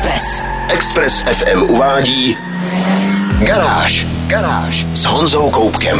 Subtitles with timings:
[0.00, 0.42] Express.
[0.68, 2.36] Express FM uvádí
[3.46, 4.06] Garáž.
[4.26, 5.98] Garáž s Honzou Koupkem.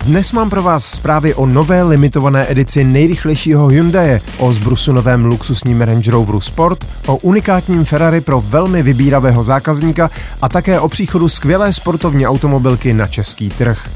[0.00, 6.10] Dnes mám pro vás zprávy o nové limitované edici nejrychlejšího Hyundai, o zbrusunovém luxusním Range
[6.10, 10.10] Roveru Sport, o unikátním Ferrari pro velmi vybíravého zákazníka
[10.42, 13.88] a také o příchodu skvělé sportovní automobilky na český trh.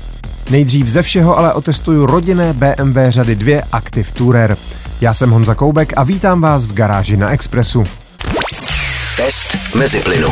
[0.51, 4.57] Nejdřív ze všeho ale otestuju rodinné BMW řady 2 Active Tourer.
[5.01, 7.85] Já jsem Honza Koubek a vítám vás v garáži na Expressu.
[9.17, 10.29] Test mezi plynu.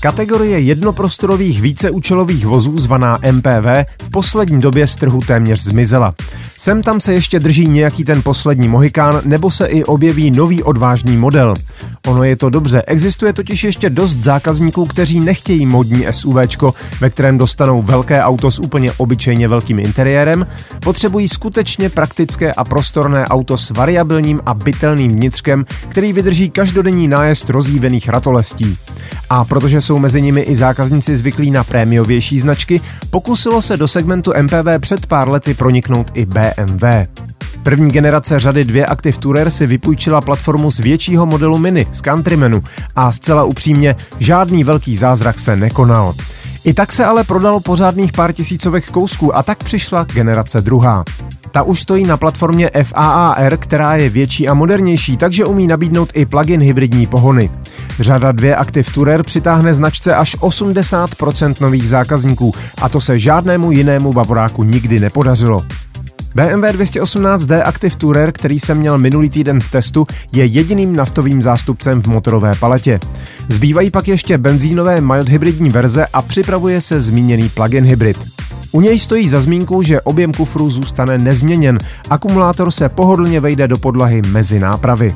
[0.00, 3.66] Kategorie jednoprostorových víceúčelových vozů zvaná MPV
[4.02, 6.14] v poslední době z trhu téměř zmizela.
[6.58, 11.16] Sem tam se ještě drží nějaký ten poslední mohikán, nebo se i objeví nový odvážný
[11.16, 11.54] model.
[12.06, 17.38] Ono je to dobře, existuje totiž ještě dost zákazníků, kteří nechtějí modní SUVčko, ve kterém
[17.38, 20.46] dostanou velké auto s úplně obyčejně velkým interiérem,
[20.80, 27.50] potřebují skutečně praktické a prostorné auto s variabilním a bytelným vnitřkem, který vydrží každodenní nájezd
[27.50, 28.76] rozjívených ratolestí.
[29.30, 34.32] A protože jsou mezi nimi i zákazníci zvyklí na prémiovější značky, pokusilo se do segmentu
[34.42, 36.84] MPV před pár lety proniknout i BMW.
[37.62, 42.62] První generace řady 2 Active Tourer si vypůjčila platformu z většího modelu Mini, z Countrymanu
[42.96, 46.14] a zcela upřímně žádný velký zázrak se nekonal.
[46.64, 51.04] I tak se ale prodalo pořádných pár tisícovek kousků a tak přišla generace druhá.
[51.56, 56.26] Ta už stojí na platformě FAAR, která je větší a modernější, takže umí nabídnout i
[56.26, 57.50] plug-in hybridní pohony.
[58.00, 64.12] Řada 2 Active Tourer přitáhne značce až 80% nových zákazníků a to se žádnému jinému
[64.12, 65.64] bavoráku nikdy nepodařilo.
[66.34, 72.02] BMW 218D Active Tourer, který jsem měl minulý týden v testu, je jediným naftovým zástupcem
[72.02, 73.00] v motorové paletě.
[73.48, 78.16] Zbývají pak ještě benzínové mild hybridní verze a připravuje se zmíněný plug-in hybrid.
[78.76, 81.78] U něj stojí za zmínku, že objem kufru zůstane nezměněn,
[82.10, 85.14] akumulátor se pohodlně vejde do podlahy mezi nápravy.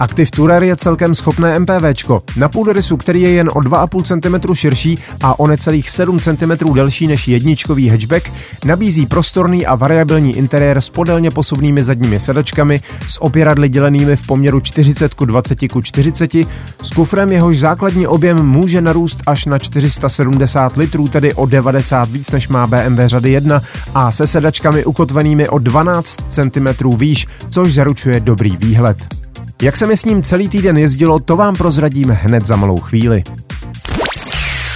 [0.00, 2.22] Active Tourer je celkem schopné MPVčko.
[2.36, 7.06] Na půdorysu, který je jen o 2,5 cm širší a o necelých 7 cm delší
[7.06, 8.32] než jedničkový hatchback,
[8.64, 14.60] nabízí prostorný a variabilní interiér s podélně posuvnými zadními sedačkami, s opěradly dělenými v poměru
[14.60, 16.34] 40 k 20 k 40,
[16.82, 22.30] s kufrem jehož základní objem může narůst až na 470 litrů, tedy o 90 víc
[22.30, 23.60] než má BMW řady 1
[23.94, 29.19] a se sedačkami ukotvenými o 12 cm výš, což zaručuje dobrý výhled.
[29.60, 33.22] Jak se mi s ním celý týden jezdilo, to vám prozradím hned za malou chvíli.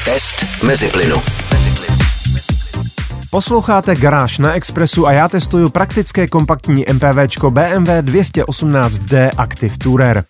[0.05, 1.17] Test mezi plynu.
[3.31, 10.25] Posloucháte Garáž na Expressu a já testuju praktické kompaktní MPVčko BMW 218D Active Tourer.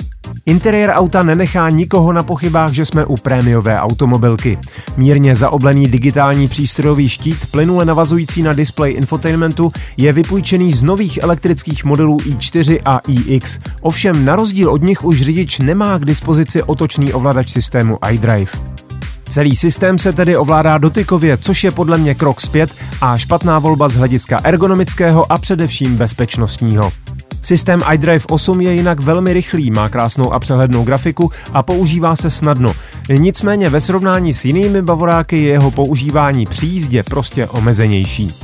[0.47, 4.59] Interiér auta nenechá nikoho na pochybách, že jsme u prémiové automobilky.
[4.97, 11.85] Mírně zaoblený digitální přístrojový štít, plynule navazující na displej infotainmentu, je vypůjčený z nových elektrických
[11.85, 13.59] modelů i4 a iX.
[13.81, 18.53] Ovšem na rozdíl od nich už řidič nemá k dispozici otočný ovladač systému iDrive.
[19.29, 23.89] Celý systém se tedy ovládá dotykově, což je podle mě krok zpět a špatná volba
[23.89, 26.93] z hlediska ergonomického a především bezpečnostního.
[27.45, 32.31] Systém iDrive 8 je jinak velmi rychlý, má krásnou a přehlednou grafiku a používá se
[32.31, 32.73] snadno.
[33.09, 38.35] Nicméně ve srovnání s jinými bavoráky je jeho používání při jízdě prostě omezenější.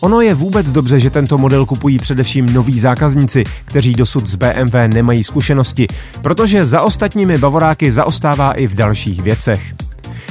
[0.00, 4.76] Ono je vůbec dobře, že tento model kupují především noví zákazníci, kteří dosud z BMW
[4.86, 5.86] nemají zkušenosti,
[6.22, 9.74] protože za ostatními bavoráky zaostává i v dalších věcech.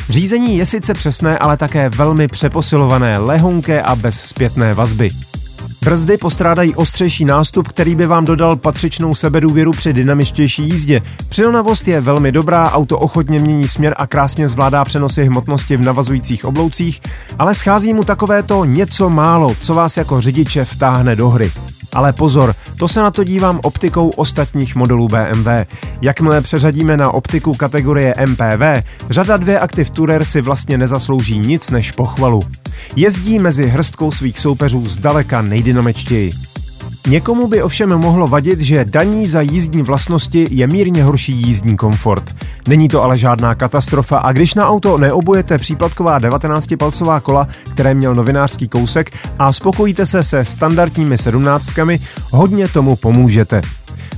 [0.10, 5.12] Řízení je sice přesné, ale také velmi přeposilované, lehonké a bez zpětné vazby.
[5.86, 11.02] Brzdy postrádají ostřejší nástup, který by vám dodal patřičnou sebedůvěru při dynamičtější jízdě.
[11.30, 16.46] Přilnavost je velmi dobrá, auto ochotně mění směr a krásně zvládá přenosy hmotnosti v navazujících
[16.46, 17.02] obloucích,
[17.40, 21.52] ale schází mu takovéto něco málo, co vás jako řidiče vtáhne do hry.
[21.96, 25.48] Ale pozor, to se na to dívám optikou ostatních modelů BMW.
[26.02, 31.92] Jakmile přeřadíme na optiku kategorie MPV, řada 2 Active Tourer si vlastně nezaslouží nic než
[31.92, 32.40] pochvalu.
[32.96, 36.55] Jezdí mezi hrstkou svých soupeřů zdaleka nejdynamičtěji.
[37.08, 42.36] Někomu by ovšem mohlo vadit, že daní za jízdní vlastnosti je mírně horší jízdní komfort.
[42.68, 48.16] Není to ale žádná katastrofa a když na auto neobujete příplatková 19-palcová kola, které měl
[48.16, 52.00] novinářský kousek a spokojíte se se standardními sedmnáctkami,
[52.32, 53.62] hodně tomu pomůžete.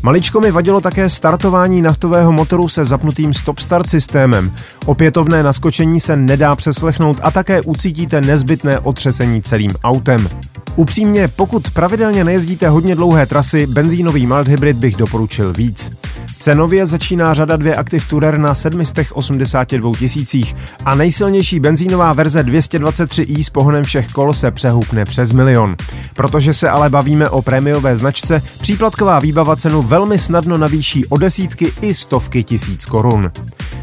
[0.03, 4.51] Maličko mi vadilo také startování naftového motoru se zapnutým stop-start systémem.
[4.85, 10.29] Opětovné naskočení se nedá přeslechnout a také ucítíte nezbytné otřesení celým autem.
[10.75, 15.91] Upřímně, pokud pravidelně nejezdíte hodně dlouhé trasy, benzínový mild hybrid bych doporučil víc.
[16.39, 20.55] Cenově začíná řada 2 Active Tourer na 782 tisících
[20.85, 25.75] a nejsilnější benzínová verze 223i s pohonem všech kol se přehoupne přes milion.
[26.13, 31.73] Protože se ale bavíme o prémiové značce, příplatková výbava cenu velmi snadno navýší o desítky
[31.81, 33.31] i stovky tisíc korun.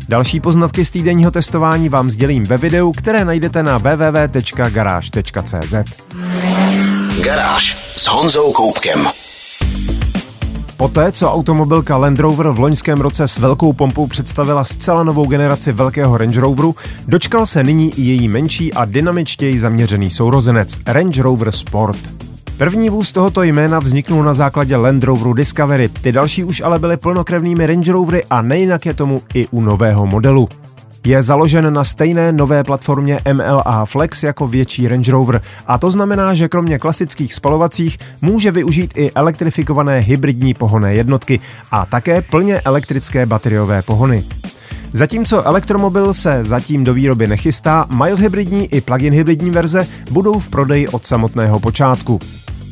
[0.08, 5.74] Další poznatky z týdenního testování vám sdělím ve videu, které najdete na www.garage.cz.
[7.24, 9.23] Garáž s Honzou Koupkem.
[10.76, 15.72] Poté, co automobilka Land Rover v loňském roce s velkou pompou představila zcela novou generaci
[15.72, 16.74] velkého Range Roveru,
[17.08, 21.98] dočkal se nyní i její menší a dynamičtěji zaměřený sourozenec Range Rover Sport.
[22.58, 26.96] První vůz tohoto jména vzniknul na základě Land Roveru Discovery, ty další už ale byly
[26.96, 30.48] plnokrevnými Range Rovery a nejinak je tomu i u nového modelu.
[31.06, 36.34] Je založen na stejné nové platformě MLA Flex jako větší Range Rover a to znamená,
[36.34, 41.40] že kromě klasických spalovacích může využít i elektrifikované hybridní pohonné jednotky
[41.70, 44.24] a také plně elektrické bateriové pohony.
[44.92, 50.48] Zatímco elektromobil se zatím do výroby nechystá, mild hybridní i plug-in hybridní verze budou v
[50.48, 52.18] prodeji od samotného počátku.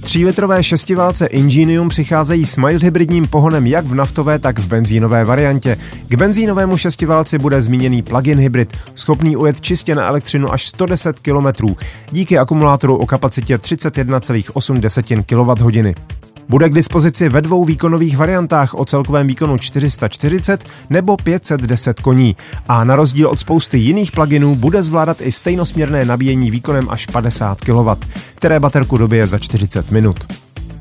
[0.02, 5.78] 3-litrové šestiválce Ingenium přicházejí s mild hybridním pohonem jak v naftové, tak v benzínové variantě.
[6.08, 11.74] K benzínovému šestiválci bude zmíněný plug-in hybrid, schopný ujet čistě na elektřinu až 110 km,
[12.10, 16.21] díky akumulátoru o kapacitě 31,8 kWh.
[16.48, 22.36] Bude k dispozici ve dvou výkonových variantách o celkovém výkonu 440 nebo 510 koní
[22.68, 27.60] a na rozdíl od spousty jiných pluginů bude zvládat i stejnosměrné nabíjení výkonem až 50
[27.60, 27.88] kW,
[28.34, 30.26] které baterku dobije za 40 minut.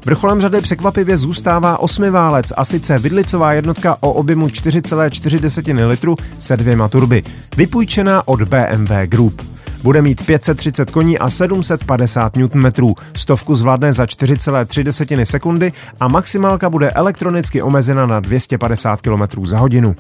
[0.06, 6.88] Vrcholem řady překvapivě zůstává osmiválec a sice vidlicová jednotka o objemu 4,4 litru se dvěma
[6.88, 7.24] turby,
[7.58, 9.42] vypůjčená od BMW Group.
[9.84, 16.92] Bude mít 530 koní a 750 Nm, stovku zvládne za 4,3 sekundy a maximálka bude
[16.92, 19.96] elektronicky omezena na 250 km za hodinu.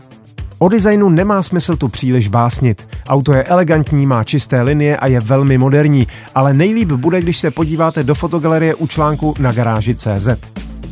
[0.59, 2.87] O designu nemá smysl tu příliš básnit.
[3.07, 7.51] Auto je elegantní, má čisté linie a je velmi moderní, ale nejlíp bude, když se
[7.51, 10.29] podíváte do fotogalerie u článku na garáži CZ.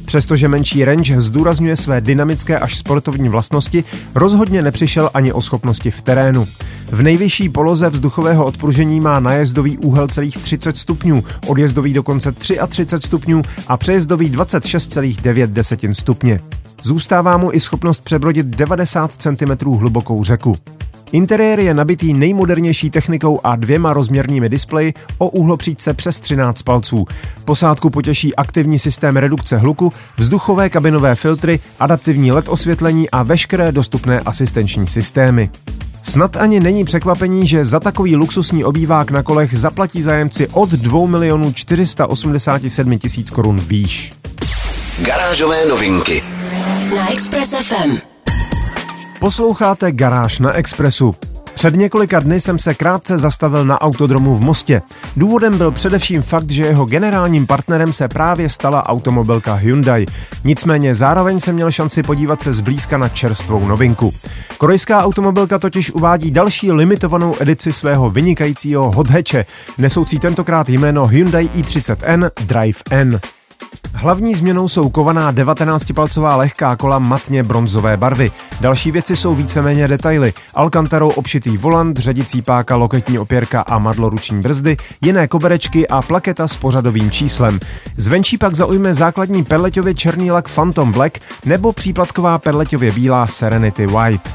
[0.06, 3.84] Přestože menší range zdůrazňuje své dynamické až sportovní vlastnosti,
[4.16, 6.48] rozhodně nepřišel ani o schopnosti v terénu.
[6.92, 13.42] V nejvyšší poloze vzduchového odpružení má najezdový úhel celých 30 stupňů, odjezdový dokonce 33 stupňů
[13.68, 16.40] a přejezdový 26,9 stupně.
[16.82, 20.56] Zůstává mu i schopnost přebrodit 90 cm hlubokou řeku.
[21.12, 27.06] Interiér je nabitý nejmodernější technikou a dvěma rozměrnými displeji o úhlopříčce přes 13 palců.
[27.46, 34.20] Posádku potěší aktivní systém redukce hluku, vzduchové kabinové filtry, adaptivní LED osvětlení a veškeré dostupné
[34.20, 35.50] asistenční systémy.
[36.02, 41.08] Snad ani není překvapení, že za takový luxusní obývák na kolech zaplatí zájemci od 2
[41.08, 44.14] milionů 487 tisíc korun výš.
[45.02, 46.24] Garážové novinky
[46.96, 47.98] na Express FM.
[49.20, 51.16] Posloucháte Garáž na Expressu.
[51.60, 54.82] Před několika dny jsem se krátce zastavil na autodromu v Mostě.
[55.18, 60.06] Důvodem byl především fakt, že jeho generálním partnerem se právě stala automobilka Hyundai.
[60.44, 64.14] Nicméně zároveň jsem měl šanci podívat se zblízka na čerstvou novinku.
[64.58, 69.46] Korejská automobilka totiž uvádí další limitovanou edici svého vynikajícího hothatche,
[69.78, 73.20] nesoucí tentokrát jméno Hyundai i30N Drive N.
[74.02, 78.32] Hlavní změnou jsou kovaná 19-palcová lehká kola matně bronzové barvy.
[78.62, 80.34] Další věci jsou víceméně detaily.
[80.54, 86.48] Alcantarou obšitý volant, řadicí páka, loketní opěrka a madlo ruční brzdy, jiné koberečky a plaketa
[86.48, 87.60] s pořadovým číslem.
[87.96, 94.30] Zvenčí pak zaujme základní perleťově černý lak Phantom Black nebo příplatková perleťově bílá Serenity White.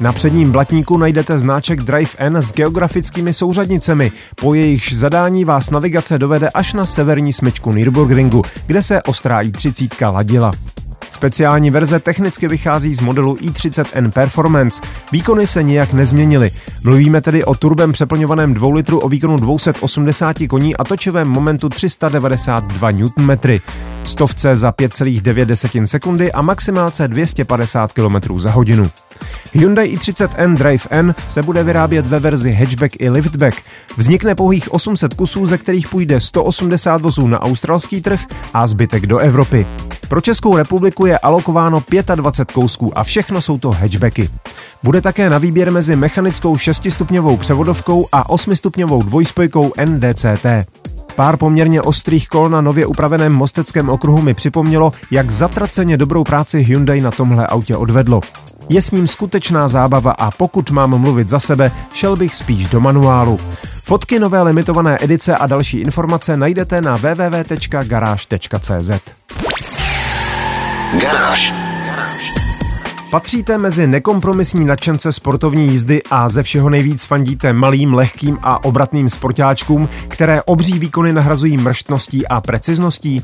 [0.00, 4.12] Na předním blatníku najdete znáček Drive N s geografickými souřadnicemi.
[4.40, 10.12] Po jejichž zadání vás navigace dovede až na severní smyčku Nürburgringu, kde se ostrá i30
[10.12, 10.50] ladila.
[11.10, 14.82] Speciální verze technicky vychází z modelu i30N Performance.
[15.12, 16.50] Výkony se nijak nezměnily.
[16.84, 22.90] Mluvíme tedy o turbem přeplňovaném 2 litru o výkonu 280 koní a točivém momentu 392
[22.90, 23.30] Nm.
[24.04, 28.90] Stovce za 5,9 sekundy a maximálce 250 km za hodinu.
[29.52, 33.62] Hyundai i30N Drive N se bude vyrábět ve verzi hatchback i liftback.
[33.96, 38.20] Vznikne pouhých 800 kusů, ze kterých půjde 180 vozů na australský trh
[38.54, 39.66] a zbytek do Evropy.
[40.08, 41.82] Pro Českou republiku je alokováno
[42.14, 44.28] 25 kousků a všechno jsou to hatchbacky.
[44.82, 50.46] Bude také na výběr mezi mechanickou 6-stupňovou převodovkou a 8-stupňovou dvojspojkou NDCT.
[51.14, 56.60] Pár poměrně ostrých kol na nově upraveném mosteckém okruhu mi připomnělo, jak zatraceně dobrou práci
[56.60, 58.20] Hyundai na tomhle autě odvedlo.
[58.72, 62.80] Je s ním skutečná zábava a pokud mám mluvit za sebe, šel bych spíš do
[62.80, 63.38] manuálu.
[63.84, 68.90] Fotky nové limitované edice a další informace najdete na www.garage.cz.
[71.00, 71.69] Garáž.
[73.10, 79.08] Patříte mezi nekompromisní nadšence sportovní jízdy a ze všeho nejvíc fandíte malým, lehkým a obratným
[79.08, 83.22] sportáčkům, které obří výkony nahrazují mrštností a precizností?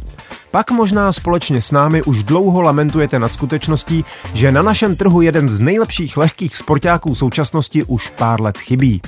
[0.50, 5.48] Pak možná společně s námi už dlouho lamentujete nad skutečností, že na našem trhu jeden
[5.48, 9.02] z nejlepších lehkých sportáků současnosti už pár let chybí.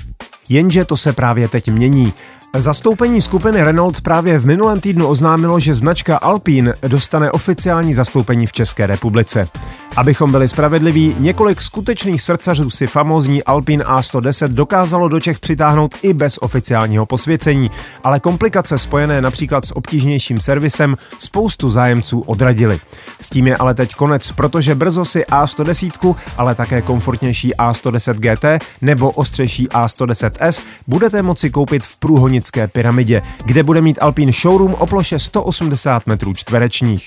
[0.49, 2.13] Jenže to se právě teď mění.
[2.57, 8.53] Zastoupení skupiny Renault právě v minulém týdnu oznámilo, že značka Alpine dostane oficiální zastoupení v
[8.53, 9.49] České republice.
[9.97, 16.13] Abychom byli spravedliví, několik skutečných srdcařů si famózní Alpine A110 dokázalo do Čech přitáhnout i
[16.13, 17.71] bez oficiálního posvěcení,
[18.05, 22.81] ale komplikace spojené například s obtížnějším servisem spoustu zájemců odradili.
[23.21, 28.65] S tím je ale teď konec, protože brzo si A110, ale také komfortnější A110 GT
[28.83, 34.87] nebo ostřejší A110S budete moci koupit v průhonické pyramidě, kde bude mít Alpine showroom o
[34.87, 37.07] ploše 180 metrů čtverečních.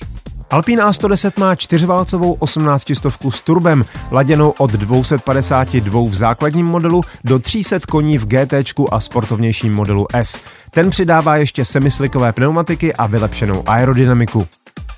[0.51, 7.39] Alpine A110 má čtyřválcovou 18 stovku s turbem, laděnou od 252 v základním modelu do
[7.39, 8.53] 300 koní v GT
[8.91, 10.39] a sportovnějším modelu S.
[10.72, 14.48] Ten přidává ještě semislikové pneumatiky a vylepšenou aerodynamiku.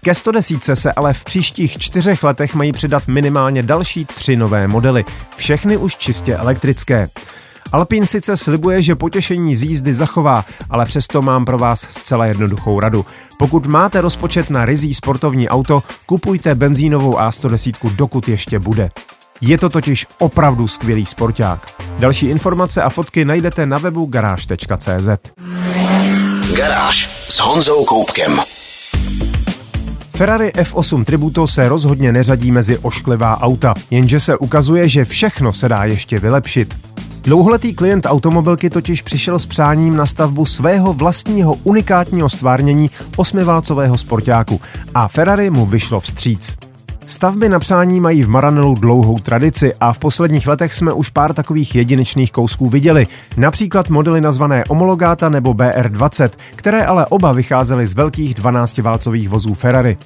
[0.03, 5.05] Ke 110 se ale v příštích čtyřech letech mají přidat minimálně další tři nové modely,
[5.35, 7.09] všechny už čistě elektrické.
[7.71, 12.79] Alpín sice slibuje, že potěšení z jízdy zachová, ale přesto mám pro vás zcela jednoduchou
[12.79, 13.05] radu.
[13.37, 18.91] Pokud máte rozpočet na rizí sportovní auto, kupujte benzínovou A110, dokud ještě bude.
[19.41, 21.73] Je to totiž opravdu skvělý sporták.
[21.99, 25.09] Další informace a fotky najdete na webu garáž.cz.
[26.55, 28.39] Garáž s Honzou Koupkem.
[30.15, 35.69] Ferrari F8 Tributo se rozhodně neřadí mezi ošklivá auta, jenže se ukazuje, že všechno se
[35.69, 36.92] dá ještě vylepšit.
[37.23, 44.61] Dlouholetý klient automobilky totiž přišel s přáním na stavbu svého vlastního unikátního stvárnění osmiválcového sportáku
[44.95, 46.57] a Ferrari mu vyšlo vstříc.
[47.05, 51.33] Stavby na přání mají v Maranelu dlouhou tradici a v posledních letech jsme už pár
[51.33, 57.95] takových jedinečných kousků viděli, například modely nazvané Omologata nebo BR20, které ale oba vycházely z
[57.95, 59.97] velkých 12-válcových vozů Ferrari.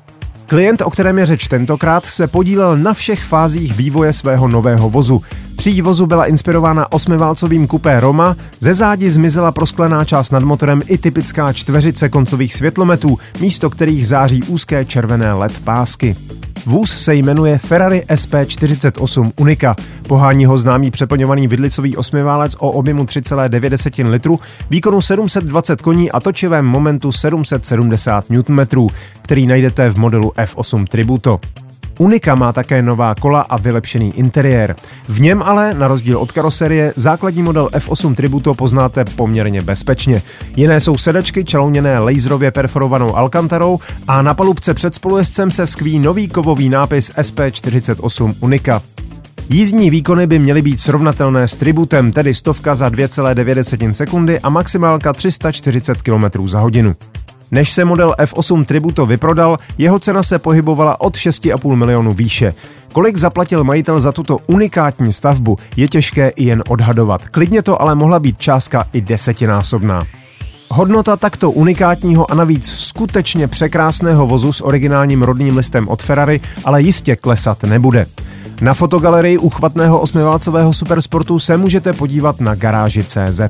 [0.46, 5.22] Klient, o kterém je řeč tentokrát, se podílel na všech fázích vývoje svého nového vozu.
[5.58, 10.98] Příď vozu byla inspirována osmiválcovým kupé Roma, ze zádi zmizela prosklená část nad motorem i
[10.98, 16.16] typická čtveřice koncových světlometů, místo kterých září úzké červené LED pásky.
[16.66, 19.76] Vůz se jmenuje Ferrari SP48 Unica.
[20.08, 26.66] Pohání ho známý přeplňovaný vidlicový osmiválec o objemu 3,9 litru, výkonu 720 koní a točivém
[26.66, 28.88] momentu 770 Nm,
[29.22, 31.40] který najdete v modelu F8 Tributo.
[31.98, 34.76] Unika má také nová kola a vylepšený interiér.
[35.08, 40.22] V něm ale, na rozdíl od karoserie, základní model F8 Tributo poznáte poměrně bezpečně.
[40.56, 46.28] Jiné jsou sedačky čalouněné laserově perforovanou alkantarou a na palubce před spolujezdcem se skví nový
[46.28, 48.82] kovový nápis SP48 Unika.
[49.50, 55.14] Jízdní výkony by měly být srovnatelné s tributem, tedy stovka za 2,9 sekundy a maximálka
[55.14, 56.96] 340 km za hodinu.
[57.52, 62.54] Než se model F8 Tributo vyprodal, jeho cena se pohybovala od 6,5 milionů výše.
[62.94, 67.30] Kolik zaplatil majitel za tuto unikátní stavbu, je těžké i jen odhadovat.
[67.30, 70.08] Klidně to ale mohla být částka i desetinásobná.
[70.70, 76.82] Hodnota takto unikátního a navíc skutečně překrásného vozu s originálním rodným listem od Ferrari ale
[76.82, 78.06] jistě klesat nebude.
[78.62, 83.42] Na fotogalerii uchvatného osmiválcového supersportu se můžete podívat na garáži CZ.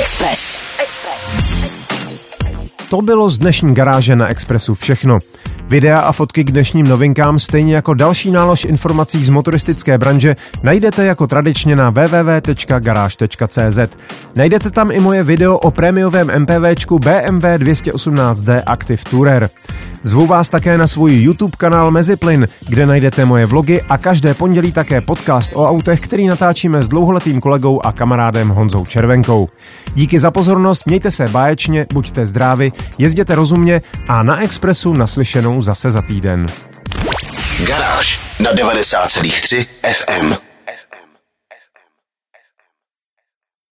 [0.00, 0.60] Express.
[0.82, 1.77] Express.
[2.90, 5.18] To bylo z dnešní garáže na Expressu všechno.
[5.68, 11.04] Videa a fotky k dnešním novinkám, stejně jako další nálož informací z motoristické branže, najdete
[11.04, 13.78] jako tradičně na www.garage.cz.
[14.36, 19.50] Najdete tam i moje video o prémiovém MPVčku BMW 218D Active Tourer.
[20.02, 24.72] Zvu vás také na svůj YouTube kanál Meziplyn, kde najdete moje vlogy a každé pondělí
[24.72, 29.48] také podcast o autech, který natáčíme s dlouholetým kolegou a kamarádem Honzou Červenkou.
[29.94, 35.90] Díky za pozornost, mějte se báječně, buďte zdraví, jezděte rozumně a na Expressu naslyšenou zase
[35.90, 36.46] za týden.
[37.66, 40.47] Garáž na 90,3 FM.